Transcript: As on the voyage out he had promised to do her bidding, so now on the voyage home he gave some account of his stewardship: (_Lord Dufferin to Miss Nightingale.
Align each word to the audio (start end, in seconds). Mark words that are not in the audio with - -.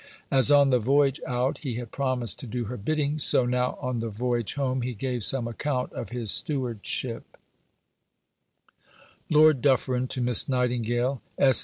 As 0.31 0.49
on 0.49 0.71
the 0.71 0.79
voyage 0.79 1.21
out 1.27 1.59
he 1.59 1.75
had 1.75 1.91
promised 1.91 2.39
to 2.39 2.47
do 2.47 2.63
her 2.63 2.75
bidding, 2.75 3.19
so 3.19 3.45
now 3.45 3.77
on 3.79 3.99
the 3.99 4.09
voyage 4.09 4.55
home 4.55 4.81
he 4.81 4.95
gave 4.95 5.23
some 5.23 5.47
account 5.47 5.93
of 5.93 6.09
his 6.09 6.31
stewardship: 6.31 7.37
(_Lord 9.29 9.61
Dufferin 9.61 10.07
to 10.07 10.19
Miss 10.19 10.49
Nightingale. 10.49 11.21